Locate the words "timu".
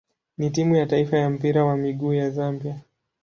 0.49-0.75